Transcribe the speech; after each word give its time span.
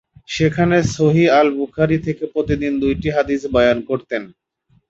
সেখানে 0.29 0.77
সহিহ 0.95 1.27
আল-বুখারি 1.39 1.97
থেকে 2.05 2.23
প্রতিদিন 2.33 2.73
দুটি 2.81 3.09
হাদিস 3.15 3.41
বয়ান 3.53 3.77
করতেন। 3.89 4.23